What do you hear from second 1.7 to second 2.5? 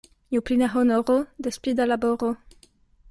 da laboro.